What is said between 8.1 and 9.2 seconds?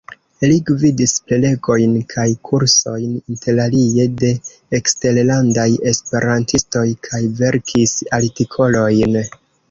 artikolojn.